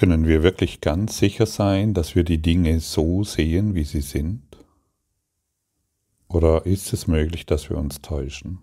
[0.00, 4.40] Können wir wirklich ganz sicher sein, dass wir die Dinge so sehen, wie sie sind?
[6.26, 8.60] Oder ist es möglich, dass wir uns täuschen?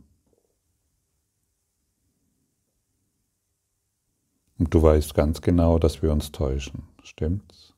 [4.58, 7.76] Und du weißt ganz genau, dass wir uns täuschen, stimmt's?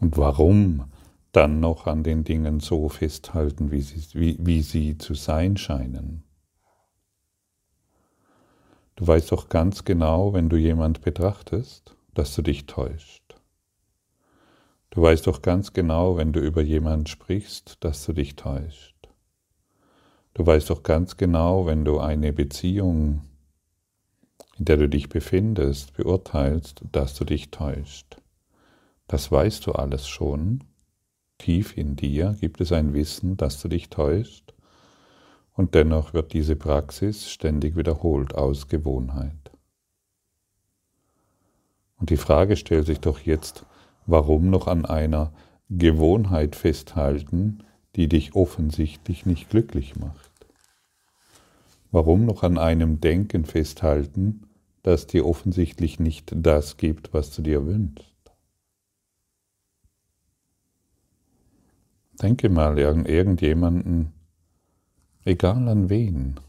[0.00, 0.92] Und warum
[1.32, 6.22] dann noch an den Dingen so festhalten, wie sie, wie, wie sie zu sein scheinen?
[9.02, 13.34] Du weißt doch ganz genau, wenn du jemand betrachtest, dass du dich täuscht.
[14.90, 18.94] Du weißt doch ganz genau, wenn du über jemand sprichst, dass du dich täuscht.
[20.34, 23.22] Du weißt doch ganz genau, wenn du eine Beziehung
[24.56, 28.18] in der du dich befindest, beurteilst, dass du dich täuscht.
[29.08, 30.62] Das weißt du alles schon.
[31.38, 34.51] Tief in dir gibt es ein Wissen, dass du dich täuscht,
[35.54, 39.50] und dennoch wird diese Praxis ständig wiederholt aus Gewohnheit.
[41.98, 43.64] Und die Frage stellt sich doch jetzt,
[44.06, 45.32] warum noch an einer
[45.68, 47.62] Gewohnheit festhalten,
[47.94, 50.32] die dich offensichtlich nicht glücklich macht?
[51.90, 54.48] Warum noch an einem Denken festhalten,
[54.82, 58.08] das dir offensichtlich nicht das gibt, was du dir wünschst?
[62.20, 64.12] Denke mal an irgendjemanden,
[65.24, 66.40] egal an wen,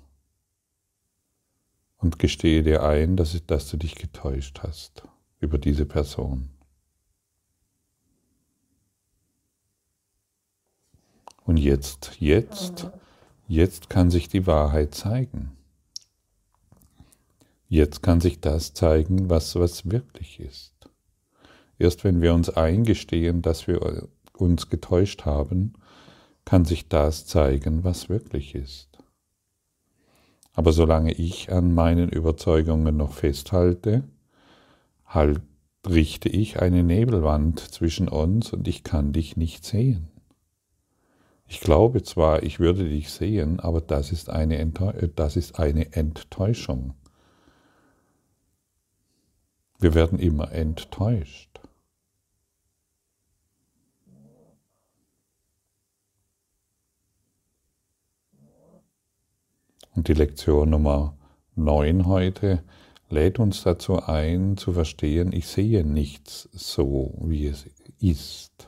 [1.98, 5.04] und gestehe dir ein, dass, dass du dich getäuscht hast
[5.40, 6.50] über diese Person.
[11.46, 12.92] Und jetzt, jetzt
[13.48, 15.52] Jetzt kann sich die Wahrheit zeigen.
[17.68, 20.74] Jetzt kann sich das zeigen, was, was wirklich ist.
[21.78, 25.74] Erst wenn wir uns eingestehen, dass wir uns getäuscht haben,
[26.46, 28.90] kann sich das zeigen, was wirklich ist.
[30.54, 34.04] Aber solange ich an meinen Überzeugungen noch festhalte,
[35.06, 35.42] halt,
[35.88, 40.08] richte ich eine Nebelwand zwischen uns und ich kann dich nicht sehen.
[41.46, 45.94] Ich glaube zwar, ich würde dich sehen, aber das ist eine, äh, das ist eine
[45.94, 46.94] Enttäuschung.
[49.80, 51.60] Wir werden immer enttäuscht.
[59.96, 61.16] Und die Lektion Nummer
[61.56, 62.64] 9 heute
[63.10, 67.68] lädt uns dazu ein, zu verstehen, ich sehe nichts so, wie es
[68.00, 68.68] ist.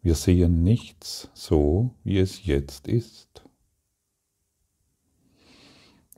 [0.00, 3.44] Wir sehen nichts so, wie es jetzt ist.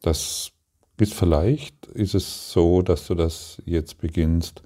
[0.03, 0.53] Das
[1.01, 4.63] ist vielleicht, ist es so, dass du das jetzt beginnst,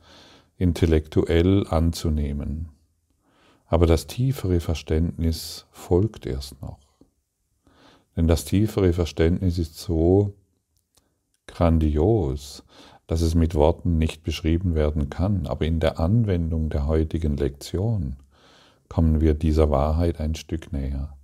[0.59, 2.69] intellektuell anzunehmen.
[3.67, 6.90] Aber das tiefere Verständnis folgt erst noch.
[8.21, 10.35] Denn das tiefere Verständnis ist so
[11.47, 12.65] grandios,
[13.07, 15.47] dass es mit Worten nicht beschrieben werden kann.
[15.47, 18.17] Aber in der Anwendung der heutigen Lektion
[18.91, 21.17] kommen wir dieser Wahrheit ein Stück näher.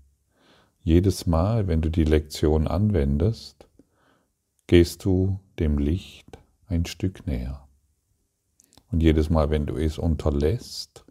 [0.84, 3.68] Jedes Mal, wenn du die Lektion anwendest,
[4.66, 7.68] gehst du dem Licht ein Stück näher.
[8.90, 11.04] Und jedes Mal, wenn du es unterlässt,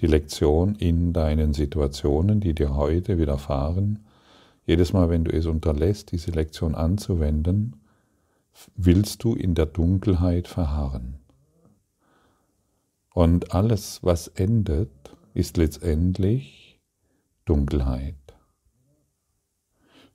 [0.00, 4.00] die Lektion in deinen Situationen, die dir heute widerfahren,
[4.68, 7.80] jedes Mal, wenn du es unterlässt, diese Lektion anzuwenden,
[8.76, 11.14] willst du in der Dunkelheit verharren.
[13.14, 14.90] Und alles, was endet,
[15.32, 16.78] ist letztendlich
[17.46, 18.14] Dunkelheit.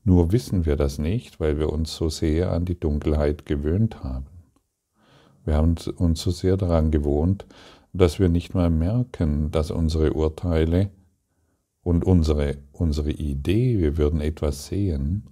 [0.03, 4.28] Nur wissen wir das nicht, weil wir uns so sehr an die Dunkelheit gewöhnt haben.
[5.46, 7.47] Wir haben uns so sehr daran gewohnt,
[7.91, 10.91] dass wir nicht mal merken, dass unsere Urteile
[11.83, 15.27] und unsere, unsere Idee, wir würden etwas sehen,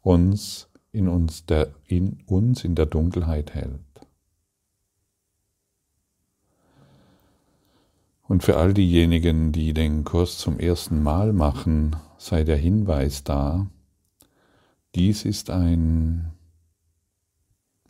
[0.00, 3.80] uns in uns, der, in uns in der Dunkelheit hält.
[8.22, 13.66] Und für all diejenigen, die den Kurs zum ersten Mal machen, sei der Hinweis da,
[14.94, 16.32] dies ist ein,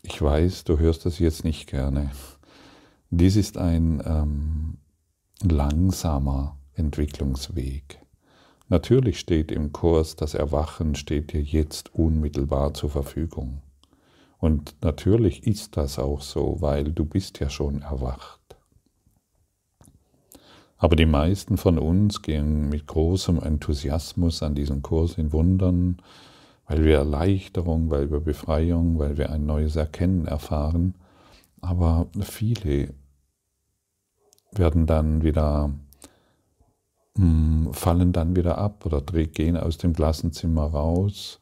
[0.03, 2.11] ich weiß, du hörst das jetzt nicht gerne,
[3.11, 4.79] dies ist ein ähm,
[5.43, 8.01] langsamer Entwicklungsweg.
[8.69, 13.63] Natürlich steht im Kurs, das Erwachen steht dir jetzt unmittelbar zur Verfügung.
[14.39, 18.41] Und natürlich ist das auch so, weil du bist ja schon erwacht.
[20.77, 26.01] Aber die meisten von uns gehen mit großem Enthusiasmus an diesen Kurs in Wundern,
[26.67, 30.95] weil wir Erleichterung, weil wir Befreiung, weil wir ein neues Erkennen erfahren.
[31.61, 32.95] Aber viele
[34.53, 35.71] werden dann wieder,
[37.19, 41.41] hm, fallen dann wieder ab oder gehen aus dem Klassenzimmer raus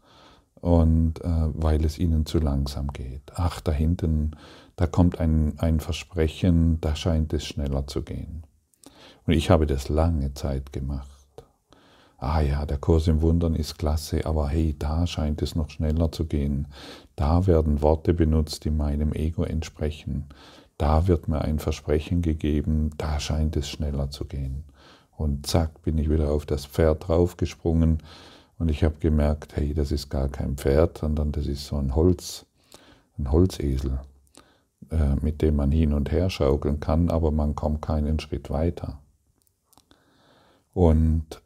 [0.54, 3.32] und äh, weil es ihnen zu langsam geht.
[3.34, 4.32] Ach, da hinten,
[4.76, 8.44] da kommt ein, ein Versprechen, da scheint es schneller zu gehen.
[9.26, 11.10] Und ich habe das lange Zeit gemacht.
[12.16, 16.10] Ah ja, der Kurs im Wundern ist klasse, aber hey, da scheint es noch schneller
[16.10, 16.68] zu gehen.
[17.16, 20.24] Da werden Worte benutzt, die meinem Ego entsprechen.
[20.78, 24.64] Da wird mir ein Versprechen gegeben, da scheint es schneller zu gehen.
[25.16, 28.02] Und zack, bin ich wieder auf das Pferd draufgesprungen
[28.58, 31.94] und ich habe gemerkt, hey, das ist gar kein Pferd, sondern das ist so ein
[31.94, 32.46] Holz,
[33.18, 34.00] ein Holzesel,
[34.90, 38.98] äh, mit dem man hin und her schaukeln kann, aber man kommt keinen Schritt weiter.
[40.72, 41.42] Und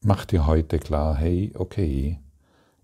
[0.00, 2.20] mach dir heute klar, hey, okay,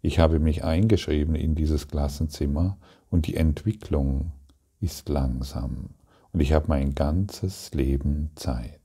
[0.02, 2.78] ich habe mich eingeschrieben in dieses Klassenzimmer
[3.10, 4.32] und die Entwicklung
[4.80, 5.90] ist langsam
[6.32, 8.80] und ich habe mein ganzes Leben Zeit.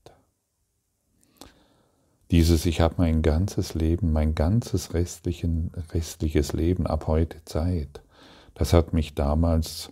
[2.32, 8.02] Dieses Ich habe mein ganzes Leben, mein ganzes restliches Leben ab heute Zeit,
[8.56, 9.92] das hat mich damals,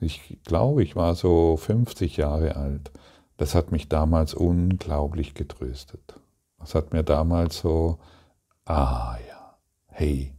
[0.00, 2.90] ich glaube, ich war so 50 Jahre alt,
[3.36, 6.14] das hat mich damals unglaublich getröstet.
[6.58, 7.98] Das hat mir damals so,
[8.64, 9.58] ah ja,
[9.88, 10.32] hey,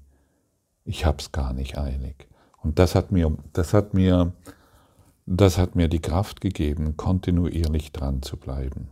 [0.85, 2.27] ich hab's gar nicht eilig.
[2.63, 4.33] Und das hat mir, das hat mir,
[5.25, 8.89] das hat mir die Kraft gegeben, kontinuierlich dran zu bleiben.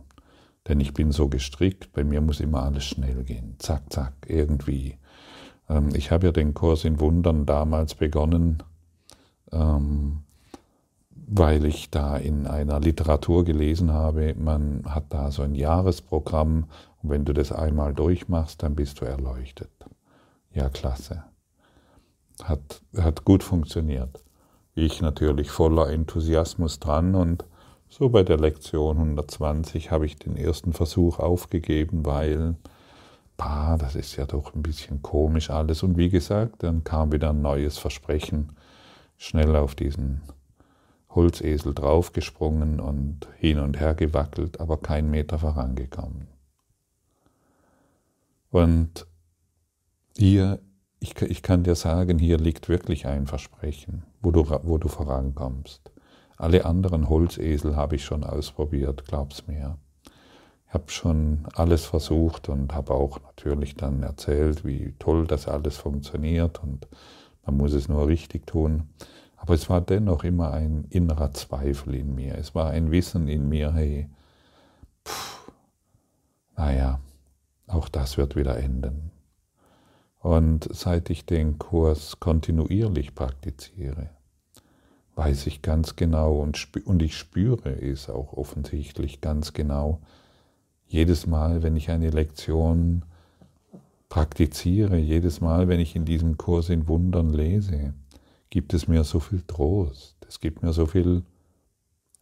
[0.66, 3.56] Denn ich bin so gestrickt, bei mir muss immer alles schnell gehen.
[3.58, 4.98] Zack, zack, irgendwie.
[5.68, 8.62] Ähm, ich habe ja den Kurs in Wundern damals begonnen,
[9.52, 10.22] ähm,
[11.10, 16.66] weil ich da in einer Literatur gelesen habe, man hat da so ein Jahresprogramm
[17.02, 19.70] und wenn du das einmal durchmachst, dann bist du erleuchtet.
[20.52, 21.24] Ja, klasse.
[22.42, 24.24] Hat, hat gut funktioniert.
[24.74, 27.44] Ich natürlich voller Enthusiasmus dran und
[27.88, 32.56] so bei der Lektion 120 habe ich den ersten Versuch aufgegeben, weil,
[33.36, 35.84] bah, das ist ja doch ein bisschen komisch alles.
[35.84, 38.56] Und wie gesagt, dann kam wieder ein neues Versprechen,
[39.16, 40.22] schnell auf diesen
[41.10, 46.26] Holzesel draufgesprungen und hin und her gewackelt, aber kein Meter vorangekommen.
[48.50, 49.06] Und
[50.16, 50.60] hier,
[50.98, 55.92] ich, ich kann dir sagen, hier liegt wirklich ein Versprechen, wo du, wo du vorankommst.
[56.36, 59.76] Alle anderen Holzesel habe ich schon ausprobiert, glaub's mir.
[60.66, 65.76] Ich habe schon alles versucht und habe auch natürlich dann erzählt, wie toll das alles
[65.76, 66.88] funktioniert und
[67.46, 68.88] man muss es nur richtig tun.
[69.36, 72.36] Aber es war dennoch immer ein innerer Zweifel in mir.
[72.36, 74.08] Es war ein Wissen in mir, hey,
[75.06, 75.52] pff,
[76.56, 76.98] naja,
[77.66, 79.10] auch das wird wieder enden.
[80.24, 84.08] Und seit ich den Kurs kontinuierlich praktiziere,
[85.16, 90.00] weiß ich ganz genau und, und ich spüre es auch offensichtlich ganz genau.
[90.86, 93.04] Jedes Mal, wenn ich eine Lektion
[94.08, 97.92] praktiziere, jedes Mal, wenn ich in diesem Kurs in Wundern lese,
[98.48, 101.22] gibt es mir so viel Trost, es gibt mir so viel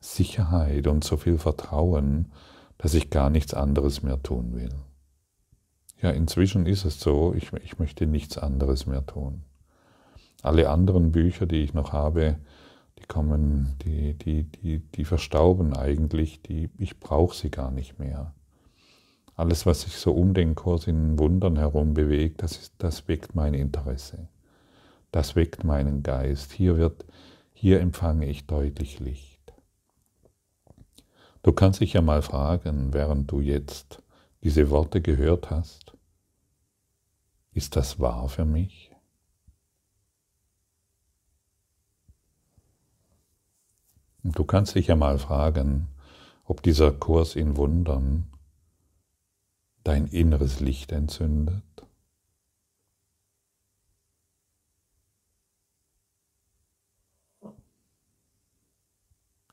[0.00, 2.32] Sicherheit und so viel Vertrauen,
[2.78, 4.74] dass ich gar nichts anderes mehr tun will.
[6.02, 9.44] Ja, inzwischen ist es so, ich, ich möchte nichts anderes mehr tun.
[10.42, 12.38] Alle anderen Bücher, die ich noch habe,
[12.98, 18.34] die kommen, die, die, die, die verstauben eigentlich, die, ich brauche sie gar nicht mehr.
[19.36, 23.36] Alles, was sich so um den Kurs in Wundern herum bewegt, das, ist, das weckt
[23.36, 24.28] mein Interesse.
[25.12, 26.52] Das weckt meinen Geist.
[26.52, 27.06] Hier wird,
[27.52, 29.52] hier empfange ich deutlich Licht.
[31.44, 34.02] Du kannst dich ja mal fragen, während du jetzt
[34.42, 35.91] diese Worte gehört hast,
[37.52, 38.90] ist das wahr für mich?
[44.22, 45.88] Und du kannst dich ja mal fragen,
[46.44, 48.28] ob dieser Kurs in Wundern
[49.84, 51.62] dein inneres Licht entzündet.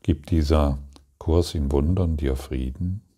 [0.02, 0.80] Gibt dieser
[1.18, 3.09] Kurs in Wundern dir Frieden?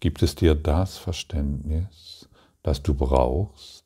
[0.00, 2.28] Gibt es dir das Verständnis,
[2.62, 3.84] das du brauchst,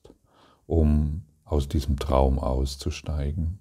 [0.66, 3.58] um aus diesem Traum auszusteigen?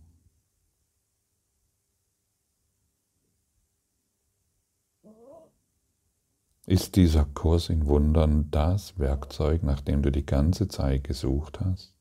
[6.66, 11.94] Ist dieser Kurs in Wundern das Werkzeug, nach dem du die ganze Zeit gesucht hast?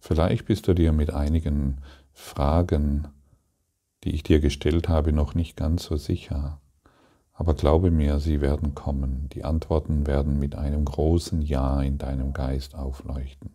[0.00, 3.08] Vielleicht bist du dir mit einigen Fragen,
[4.04, 6.60] die ich dir gestellt habe, noch nicht ganz so sicher.
[7.32, 9.28] Aber glaube mir, sie werden kommen.
[9.32, 13.50] Die Antworten werden mit einem großen Ja in deinem Geist aufleuchten.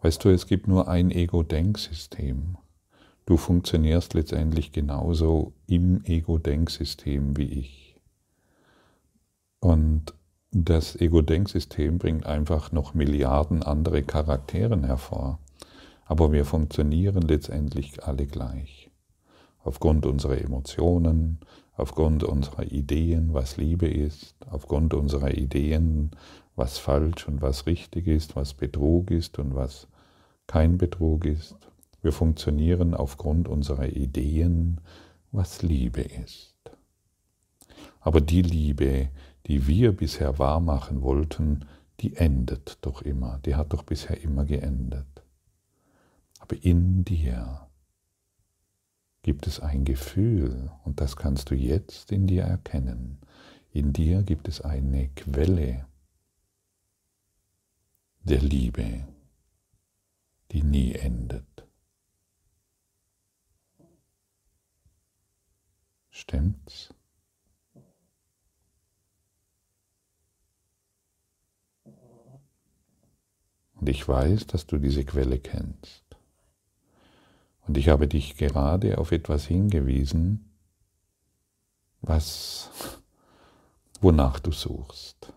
[0.00, 2.56] Weißt du, es gibt nur ein Ego-Denksystem.
[3.24, 8.00] du funktionierst letztendlich genauso im Ego-Denksystem wie ich.
[9.60, 10.14] Und
[10.50, 15.38] das Ego-Denksystem bringt einfach noch Milliarden andere Charakteren hervor.
[16.12, 18.90] Aber wir funktionieren letztendlich alle gleich.
[19.64, 21.40] Aufgrund unserer Emotionen,
[21.74, 26.10] aufgrund unserer Ideen, was Liebe ist, aufgrund unserer Ideen,
[26.54, 29.88] was falsch und was richtig ist, was Betrug ist und was
[30.46, 31.56] kein Betrug ist.
[32.02, 34.82] Wir funktionieren aufgrund unserer Ideen,
[35.30, 36.54] was Liebe ist.
[38.00, 39.08] Aber die Liebe,
[39.46, 41.64] die wir bisher wahrmachen wollten,
[42.00, 45.06] die endet doch immer, die hat doch bisher immer geendet.
[46.54, 47.68] In dir
[49.22, 53.20] gibt es ein Gefühl, und das kannst du jetzt in dir erkennen.
[53.70, 55.86] In dir gibt es eine Quelle
[58.24, 59.06] der Liebe,
[60.50, 61.66] die nie endet.
[66.10, 66.94] Stimmt's?
[73.74, 76.11] Und ich weiß, dass du diese Quelle kennst.
[77.66, 80.50] Und ich habe dich gerade auf etwas hingewiesen,
[82.00, 82.70] was,
[84.00, 85.32] wonach du suchst.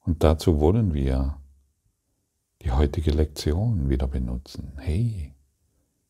[0.00, 1.38] Und dazu wollen wir
[2.62, 4.72] die heutige Lektion wieder benutzen.
[4.76, 5.34] Hey,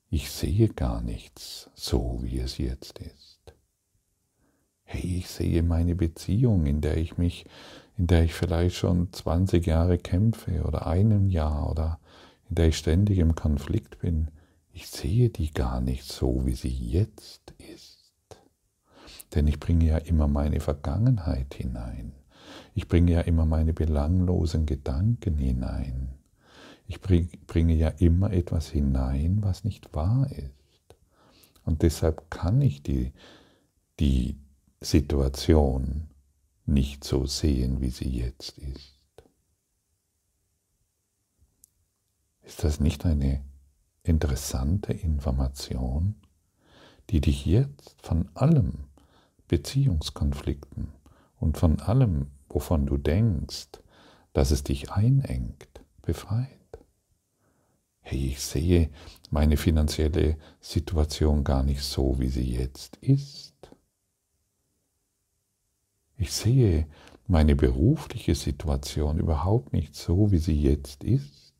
[0.09, 3.41] ich sehe gar nichts so, wie es jetzt ist.
[4.85, 7.47] Hey, ich sehe meine Beziehung, in der ich mich,
[7.97, 11.99] in der ich vielleicht schon 20 Jahre kämpfe oder einem Jahr oder
[12.49, 14.29] in der ich ständig im Konflikt bin.
[14.77, 18.13] Ich sehe die gar nicht so, wie sie jetzt ist.
[19.33, 22.13] Denn ich bringe ja immer meine Vergangenheit hinein.
[22.75, 26.19] Ich bringe ja immer meine belanglosen Gedanken hinein.
[26.89, 30.97] Ich bringe ja immer etwas hinein, was nicht wahr ist.
[31.65, 33.13] Und deshalb kann ich die,
[34.01, 34.41] die
[34.81, 36.09] Situation
[36.67, 38.99] nicht so sehen, wie sie jetzt ist.
[42.43, 43.41] Ist das nicht eine
[44.05, 46.15] interessante Information,
[47.11, 48.85] die dich jetzt von allem
[49.49, 50.89] Beziehungskonflikten
[51.41, 53.69] und von allem, wovon du denkst,
[54.33, 56.49] dass es dich einengt, befreit?
[58.05, 58.91] hey, ich sehe
[59.31, 63.55] meine finanzielle Situation gar nicht so, wie sie jetzt ist.
[66.17, 66.87] Ich sehe
[67.27, 71.54] meine berufliche Situation überhaupt nicht so, wie sie jetzt ist.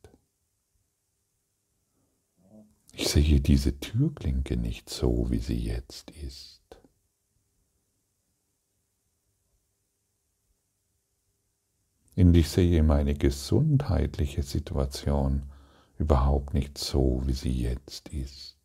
[2.97, 6.61] Ich sehe diese Türklinke nicht so, wie sie jetzt ist.
[12.15, 15.43] Und ich sehe meine gesundheitliche Situation
[15.97, 18.55] überhaupt nicht so, wie sie jetzt ist.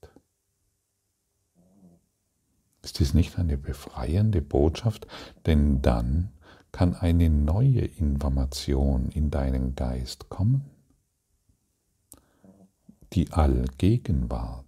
[2.82, 5.08] Ist dies nicht eine befreiende Botschaft?
[5.46, 6.30] Denn dann
[6.70, 10.69] kann eine neue Information in deinen Geist kommen.
[13.12, 14.66] Die Allgegenwart.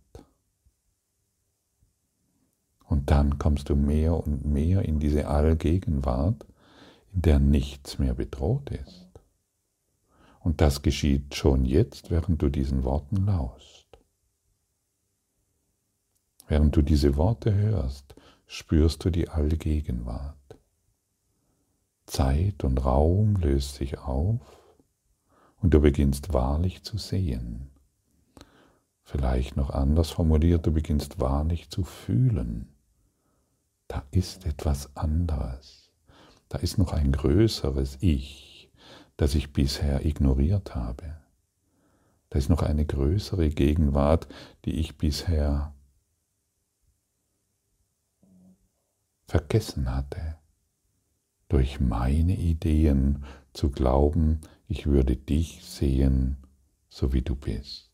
[2.88, 6.44] Und dann kommst du mehr und mehr in diese Allgegenwart,
[7.12, 9.08] in der nichts mehr bedroht ist.
[10.40, 13.87] Und das geschieht schon jetzt, während du diesen Worten laust.
[16.49, 20.37] Während du diese Worte hörst, spürst du die Allgegenwart.
[22.06, 24.40] Zeit und Raum löst sich auf
[25.62, 27.72] und du beginnst wahrlich zu sehen.
[29.02, 32.68] Vielleicht noch anders formuliert, du beginnst wahrlich zu fühlen.
[33.88, 35.90] Da ist etwas anderes.
[36.49, 38.52] Da ist noch ein größeres Ich
[39.23, 41.16] das ich bisher ignoriert habe.
[42.30, 44.26] Da ist noch eine größere Gegenwart,
[44.64, 45.73] die ich bisher
[49.28, 50.38] vergessen hatte,
[51.49, 56.38] durch meine Ideen zu glauben, ich würde dich sehen,
[56.88, 57.91] so wie du bist.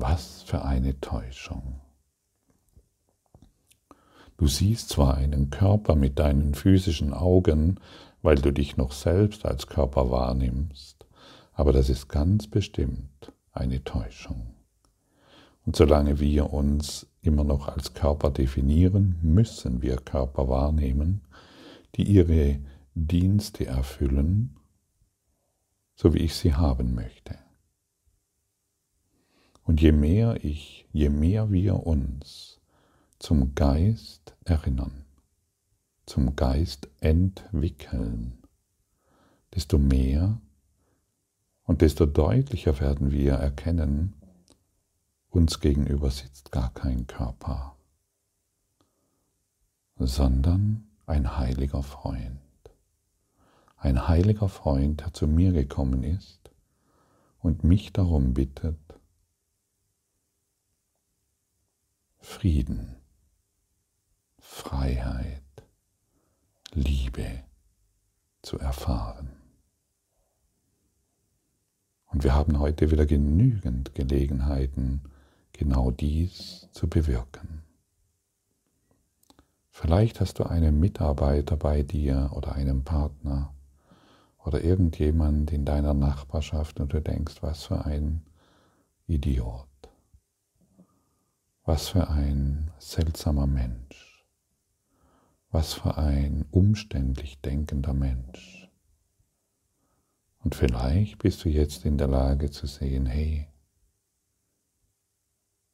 [0.00, 1.80] Was für eine Täuschung.
[4.36, 7.80] Du siehst zwar einen Körper mit deinen physischen Augen,
[8.22, 11.04] weil du dich noch selbst als Körper wahrnimmst,
[11.52, 14.54] aber das ist ganz bestimmt eine Täuschung.
[15.66, 21.22] Und solange wir uns immer noch als Körper definieren, müssen wir Körper wahrnehmen,
[21.96, 22.60] die ihre
[22.94, 24.60] Dienste erfüllen,
[25.96, 27.47] so wie ich sie haben möchte.
[29.68, 32.58] Und je mehr ich, je mehr wir uns
[33.18, 35.04] zum Geist erinnern,
[36.06, 38.38] zum Geist entwickeln,
[39.54, 40.40] desto mehr
[41.64, 44.14] und desto deutlicher werden wir erkennen,
[45.28, 47.76] uns gegenüber sitzt gar kein Körper,
[49.98, 52.40] sondern ein heiliger Freund.
[53.76, 56.50] Ein heiliger Freund, der zu mir gekommen ist
[57.40, 58.78] und mich darum bittet,
[62.30, 62.94] Frieden,
[64.38, 65.42] Freiheit,
[66.72, 67.42] Liebe
[68.42, 69.30] zu erfahren.
[72.06, 75.00] Und wir haben heute wieder genügend Gelegenheiten,
[75.52, 77.62] genau dies zu bewirken.
[79.70, 83.54] Vielleicht hast du einen Mitarbeiter bei dir oder einen Partner
[84.44, 88.22] oder irgendjemand in deiner Nachbarschaft und du denkst, was für ein
[89.06, 89.67] Idiot,
[91.68, 94.24] was für ein seltsamer Mensch,
[95.50, 98.70] was für ein umständlich denkender Mensch.
[100.42, 103.48] Und vielleicht bist du jetzt in der Lage zu sehen, hey,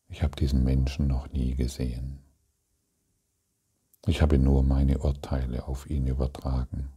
[0.08, 2.18] ich habe diesen Menschen noch nie gesehen.
[4.06, 6.88] Ich habe nur meine Urteile auf ihn übertragen.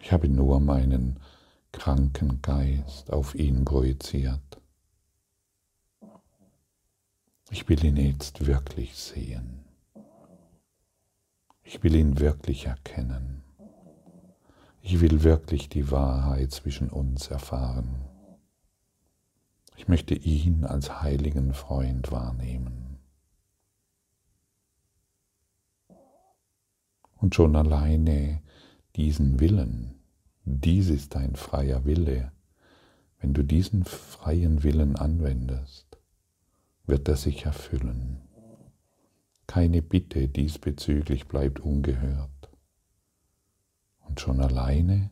[0.00, 1.20] Ich habe nur meinen
[1.72, 4.43] kranken Geist auf ihn projiziert.
[7.50, 9.64] Ich will ihn jetzt wirklich sehen.
[11.62, 13.42] Ich will ihn wirklich erkennen.
[14.80, 18.04] Ich will wirklich die Wahrheit zwischen uns erfahren.
[19.76, 22.98] Ich möchte ihn als heiligen Freund wahrnehmen.
[27.16, 28.42] Und schon alleine
[28.96, 29.94] diesen Willen,
[30.44, 32.32] dies ist dein freier Wille,
[33.18, 35.93] wenn du diesen freien Willen anwendest,
[36.86, 38.20] wird er sich erfüllen.
[39.46, 42.30] Keine Bitte diesbezüglich bleibt ungehört.
[44.00, 45.10] Und schon alleine,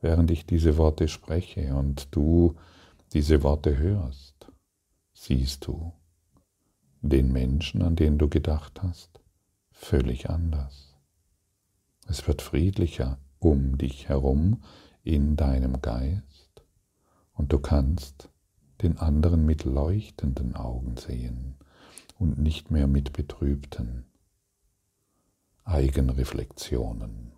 [0.00, 2.56] während ich diese Worte spreche und du
[3.12, 4.46] diese Worte hörst,
[5.12, 5.92] siehst du
[7.00, 9.20] den Menschen, an den du gedacht hast,
[9.70, 10.96] völlig anders.
[12.06, 14.62] Es wird friedlicher um dich herum
[15.02, 16.64] in deinem Geist
[17.34, 18.30] und du kannst
[18.84, 21.56] den anderen mit leuchtenden Augen sehen
[22.18, 24.04] und nicht mehr mit betrübten
[25.64, 27.32] Eigenreflexionen.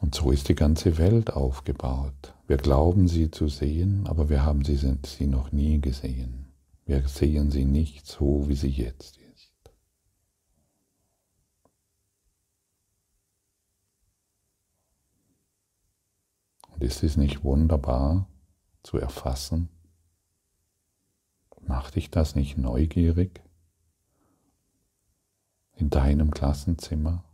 [0.00, 2.34] Und so ist die ganze Welt aufgebaut.
[2.46, 6.52] Wir glauben sie zu sehen, aber wir haben sie, sie noch nie gesehen.
[6.84, 9.21] Wir sehen sie nicht so, wie sie jetzt
[16.72, 18.28] Und ist es nicht wunderbar
[18.82, 19.68] zu erfassen?
[21.60, 23.42] Macht dich das nicht neugierig
[25.76, 27.24] in deinem Klassenzimmer?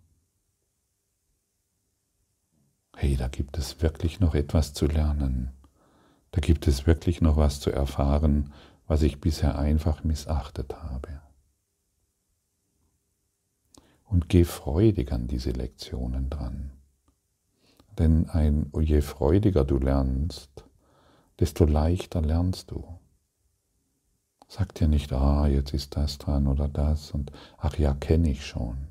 [3.01, 5.53] hey, da gibt es wirklich noch etwas zu lernen.
[6.33, 8.53] Da gibt es wirklich noch was zu erfahren,
[8.89, 11.21] was ich bisher einfach missachtet habe.
[14.05, 16.73] Und geh freudig an diese Lektionen dran.
[17.99, 20.65] Denn ein, je freudiger du lernst,
[21.41, 22.85] desto leichter lernst du.
[24.47, 28.47] Sag dir nicht, ah, jetzt ist das dran oder das und ach ja, kenne ich
[28.47, 28.89] schon.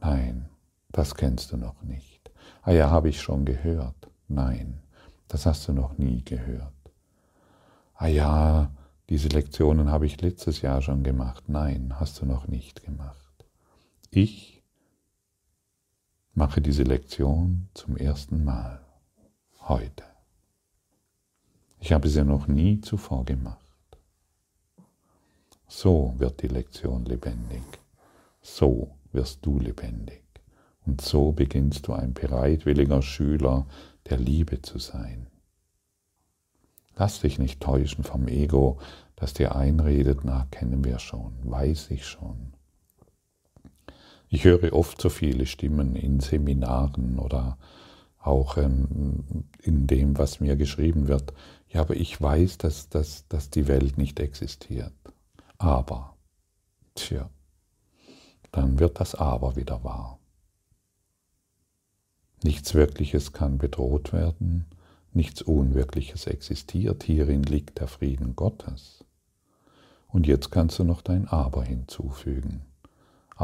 [0.00, 0.48] Nein,
[0.90, 2.30] das kennst du noch nicht.
[2.62, 4.10] Ah ja, habe ich schon gehört.
[4.28, 4.80] Nein,
[5.28, 6.72] das hast du noch nie gehört.
[7.94, 8.70] Ah ja,
[9.08, 11.44] diese Lektionen habe ich letztes Jahr schon gemacht.
[11.48, 13.46] Nein, hast du noch nicht gemacht.
[14.10, 14.63] Ich
[16.34, 18.80] mache diese Lektion zum ersten Mal
[19.62, 20.04] heute.
[21.78, 23.60] Ich habe sie noch nie zuvor gemacht.
[25.68, 27.62] So wird die Lektion lebendig.
[28.42, 30.22] So wirst du lebendig.
[30.86, 33.66] Und so beginnst du ein bereitwilliger Schüler
[34.08, 35.28] der Liebe zu sein.
[36.96, 38.78] Lass dich nicht täuschen vom Ego,
[39.16, 42.54] das dir einredet, na, kennen wir schon, weiß ich schon.
[44.34, 47.56] Ich höre oft so viele Stimmen in Seminaren oder
[48.20, 51.32] auch in, in dem, was mir geschrieben wird.
[51.68, 54.92] Ja, aber ich weiß, dass, dass, dass die Welt nicht existiert.
[55.56, 56.16] Aber,
[56.96, 57.30] tja,
[58.50, 60.18] dann wird das Aber wieder wahr.
[62.42, 64.64] Nichts Wirkliches kann bedroht werden,
[65.12, 69.04] nichts Unwirkliches existiert, hierin liegt der Frieden Gottes.
[70.08, 72.73] Und jetzt kannst du noch dein Aber hinzufügen.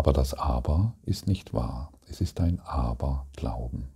[0.01, 3.91] Aber das Aber ist nicht wahr, es ist ein Aber-Glauben.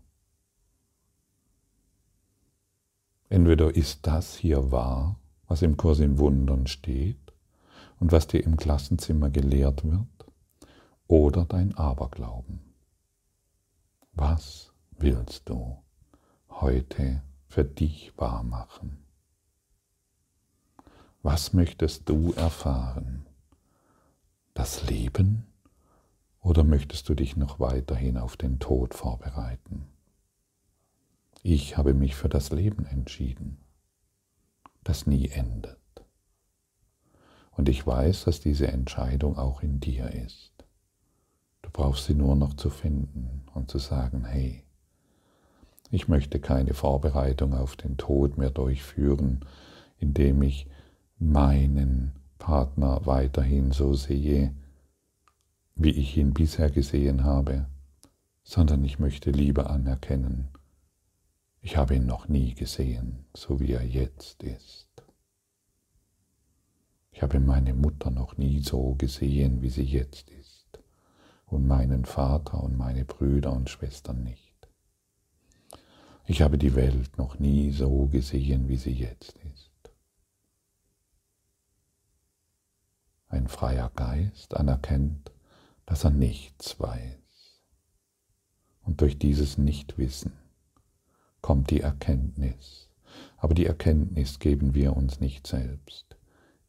[3.31, 7.33] Entweder ist das hier wahr, was im Kurs in Wundern steht
[8.01, 10.27] und was dir im Klassenzimmer gelehrt wird,
[11.07, 12.61] oder dein Aberglauben.
[14.13, 15.79] Was willst du
[16.51, 19.07] heute für dich wahr machen?
[21.23, 23.25] Was möchtest du erfahren?
[24.53, 25.47] Das Leben?
[26.45, 29.87] Oder möchtest du dich noch weiterhin auf den Tod vorbereiten?
[31.43, 33.57] Ich habe mich für das Leben entschieden,
[34.83, 35.79] das nie endet.
[37.53, 40.53] Und ich weiß, dass diese Entscheidung auch in dir ist.
[41.63, 44.65] Du brauchst sie nur noch zu finden und zu sagen, hey,
[45.91, 49.47] ich möchte keine Vorbereitung auf den Tod mehr durchführen,
[49.97, 50.67] indem ich
[51.19, 54.55] meinen Partner weiterhin so sehe,
[55.77, 57.67] wie ich ihn bisher gesehen habe,
[58.43, 60.49] sondern ich möchte lieber anerkennen,
[61.61, 64.89] ich habe ihn noch nie gesehen, so wie er jetzt ist.
[67.11, 70.81] Ich habe meine Mutter noch nie so gesehen, wie sie jetzt ist,
[71.47, 74.55] und meinen Vater und meine Brüder und Schwestern nicht.
[76.27, 79.71] Ich habe die Welt noch nie so gesehen, wie sie jetzt ist.
[83.29, 85.34] Ein freier Geist anerkennt,
[85.87, 87.63] dass er nichts weiß.
[88.83, 90.33] Und durch dieses Nichtwissen
[91.41, 92.91] kommt die Erkenntnis.
[93.37, 96.17] Aber die Erkenntnis geben wir uns nicht selbst.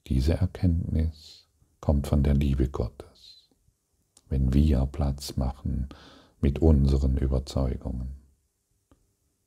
[0.07, 1.47] Diese Erkenntnis
[1.79, 3.49] kommt von der Liebe Gottes,
[4.27, 5.89] wenn wir Platz machen
[6.41, 8.15] mit unseren Überzeugungen,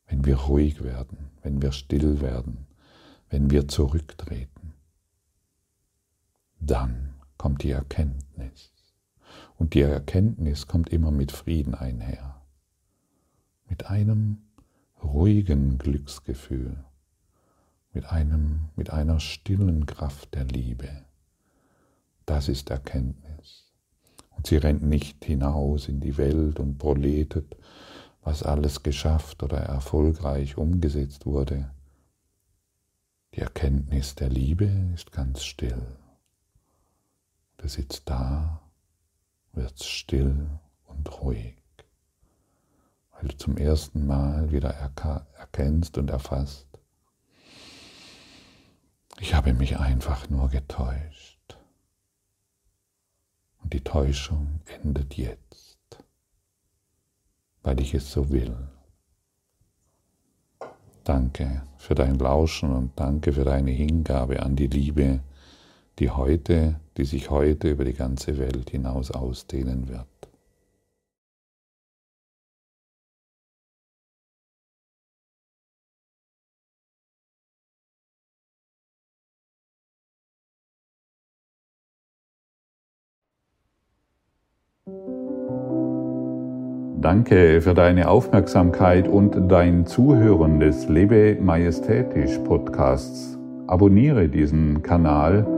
[0.07, 2.66] wenn wir ruhig werden, wenn wir still werden,
[3.28, 4.74] wenn wir zurücktreten,
[6.61, 8.77] dann kommt die Erkenntnis.
[9.59, 12.40] Und die Erkenntnis kommt immer mit Frieden einher,
[13.68, 14.38] mit einem
[15.03, 16.85] ruhigen Glücksgefühl
[17.92, 20.88] mit, einem, mit einer stillen Kraft der Liebe.
[22.27, 23.73] Das ist Erkenntnis.
[24.31, 27.57] Und sie rennt nicht hinaus in die Welt und proletet,
[28.23, 31.71] was alles geschafft oder erfolgreich umgesetzt wurde.
[33.35, 35.83] Die Erkenntnis der Liebe ist ganz still.
[37.57, 38.61] Du sitzt da,
[39.52, 40.48] wirst still
[40.87, 41.56] und ruhig,
[43.12, 46.66] weil du zum ersten Mal wieder erkennst und erfasst,
[49.20, 51.58] ich habe mich einfach nur getäuscht.
[53.62, 56.04] Und die Täuschung endet jetzt,
[57.62, 58.56] weil ich es so will.
[61.02, 65.20] Danke für dein Lauschen und danke für deine Hingabe an die Liebe,
[65.98, 70.06] die heute, die sich heute über die ganze Welt hinaus ausdehnen wird.
[87.00, 93.38] Danke für deine Aufmerksamkeit und dein Zuhören des Lebe Majestätisch Podcasts.
[93.66, 95.58] Abonniere diesen Kanal,